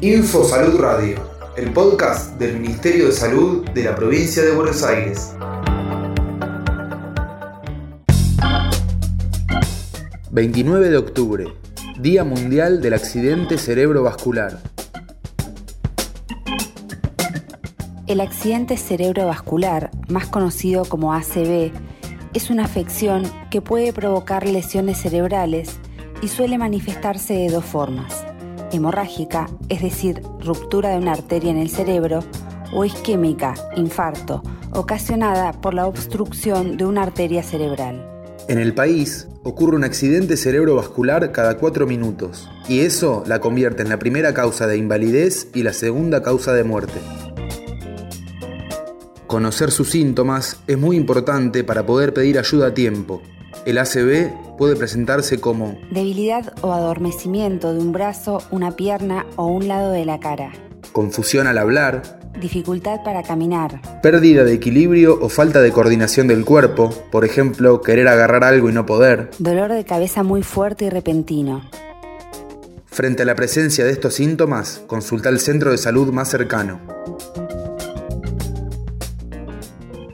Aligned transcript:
Info 0.00 0.44
Salud 0.44 0.78
Radio, 0.78 1.16
el 1.56 1.72
podcast 1.72 2.38
del 2.38 2.60
Ministerio 2.60 3.06
de 3.06 3.12
Salud 3.12 3.68
de 3.70 3.84
la 3.84 3.96
provincia 3.96 4.44
de 4.44 4.52
Buenos 4.52 4.84
Aires. 4.84 5.34
29 10.30 10.90
de 10.90 10.96
octubre, 10.96 11.46
Día 11.98 12.22
Mundial 12.22 12.80
del 12.80 12.94
Accidente 12.94 13.58
Cerebrovascular. 13.58 14.60
El 18.06 18.20
accidente 18.20 18.76
cerebrovascular, 18.76 19.90
más 20.08 20.26
conocido 20.28 20.84
como 20.84 21.12
ACV, 21.12 21.72
es 22.32 22.50
una 22.50 22.64
afección 22.64 23.24
que 23.50 23.60
puede 23.60 23.92
provocar 23.92 24.46
lesiones 24.46 24.98
cerebrales 24.98 25.78
y 26.22 26.28
suele 26.28 26.58
manifestarse 26.58 27.34
de 27.34 27.50
dos 27.50 27.64
formas, 27.64 28.24
hemorrágica, 28.72 29.48
es 29.68 29.82
decir, 29.82 30.22
ruptura 30.40 30.90
de 30.90 30.98
una 30.98 31.12
arteria 31.12 31.50
en 31.50 31.58
el 31.58 31.70
cerebro, 31.70 32.24
o 32.72 32.84
isquémica, 32.84 33.54
infarto, 33.76 34.42
ocasionada 34.72 35.52
por 35.52 35.74
la 35.74 35.86
obstrucción 35.86 36.76
de 36.76 36.84
una 36.84 37.02
arteria 37.02 37.42
cerebral. 37.42 38.04
En 38.48 38.58
el 38.58 38.74
país 38.74 39.28
ocurre 39.42 39.76
un 39.76 39.84
accidente 39.84 40.36
cerebrovascular 40.36 41.32
cada 41.32 41.56
cuatro 41.58 41.86
minutos, 41.86 42.48
y 42.68 42.80
eso 42.80 43.22
la 43.26 43.40
convierte 43.40 43.82
en 43.82 43.88
la 43.88 43.98
primera 43.98 44.34
causa 44.34 44.66
de 44.66 44.76
invalidez 44.76 45.48
y 45.54 45.62
la 45.62 45.72
segunda 45.72 46.22
causa 46.22 46.52
de 46.52 46.64
muerte. 46.64 47.00
Conocer 49.26 49.70
sus 49.70 49.90
síntomas 49.90 50.60
es 50.66 50.78
muy 50.78 50.96
importante 50.96 51.62
para 51.62 51.84
poder 51.84 52.14
pedir 52.14 52.38
ayuda 52.38 52.68
a 52.68 52.74
tiempo. 52.74 53.20
El 53.64 53.78
ACV 53.78 54.56
puede 54.56 54.76
presentarse 54.76 55.40
como 55.40 55.78
debilidad 55.90 56.52
o 56.62 56.72
adormecimiento 56.72 57.72
de 57.72 57.80
un 57.80 57.92
brazo, 57.92 58.42
una 58.50 58.76
pierna 58.76 59.26
o 59.36 59.46
un 59.46 59.68
lado 59.68 59.92
de 59.92 60.04
la 60.04 60.20
cara, 60.20 60.52
confusión 60.92 61.46
al 61.46 61.58
hablar, 61.58 62.20
dificultad 62.40 63.02
para 63.04 63.22
caminar, 63.22 63.80
pérdida 64.02 64.44
de 64.44 64.54
equilibrio 64.54 65.18
o 65.20 65.28
falta 65.28 65.60
de 65.60 65.72
coordinación 65.72 66.28
del 66.28 66.44
cuerpo, 66.44 66.90
por 67.10 67.24
ejemplo, 67.24 67.82
querer 67.82 68.08
agarrar 68.08 68.44
algo 68.44 68.70
y 68.70 68.72
no 68.72 68.86
poder, 68.86 69.30
dolor 69.38 69.72
de 69.72 69.84
cabeza 69.84 70.22
muy 70.22 70.42
fuerte 70.42 70.86
y 70.86 70.90
repentino. 70.90 71.62
Frente 72.98 73.22
a 73.22 73.26
la 73.26 73.36
presencia 73.36 73.84
de 73.84 73.92
estos 73.92 74.14
síntomas, 74.14 74.82
consulta 74.88 75.28
el 75.28 75.38
centro 75.38 75.70
de 75.70 75.78
salud 75.78 76.12
más 76.12 76.30
cercano. 76.30 76.80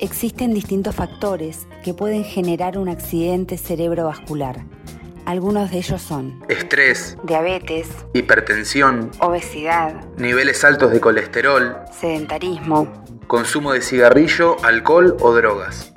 Existen 0.00 0.54
distintos 0.54 0.94
factores 0.94 1.66
que 1.84 1.92
pueden 1.92 2.24
generar 2.24 2.78
un 2.78 2.88
accidente 2.88 3.58
cerebrovascular. 3.58 4.64
Algunos 5.26 5.70
de 5.70 5.76
ellos 5.76 6.00
son 6.00 6.42
estrés, 6.48 7.18
diabetes, 7.22 7.86
hipertensión, 8.14 9.10
obesidad, 9.20 10.08
niveles 10.16 10.64
altos 10.64 10.90
de 10.92 11.00
colesterol, 11.00 11.76
sedentarismo, 11.92 12.90
consumo 13.26 13.74
de 13.74 13.82
cigarrillo, 13.82 14.56
alcohol 14.64 15.18
o 15.20 15.34
drogas. 15.34 15.92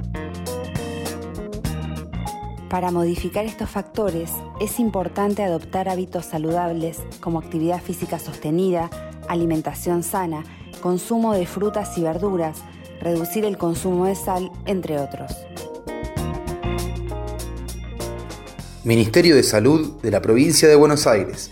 Para 2.70 2.92
modificar 2.92 3.46
estos 3.46 3.70
factores 3.70 4.32
es 4.60 4.82
importante 4.82 5.44
adoptar 5.44 5.88
hábitos 5.88 6.26
saludables 6.26 7.00
como 7.22 7.40
actividad 7.40 7.82
física 7.82 8.20
sostenida, 8.20 8.90
alimentación 9.30 10.04
sana, 10.04 10.44
consumo 10.82 11.34
de 11.34 11.46
frutas 11.46 11.98
y 11.98 12.04
verduras, 12.04 12.62
reducir 13.04 13.46
el 13.46 13.58
consumo 13.58 14.06
de 14.06 14.16
sal, 14.16 14.52
entre 14.66 15.00
otros. 15.00 15.32
Ministerio 18.84 19.36
de 19.36 19.44
Salud 19.44 20.02
de 20.02 20.12
la 20.12 20.22
Provincia 20.22 20.68
de 20.68 20.76
Buenos 20.76 21.08
Aires. 21.08 21.52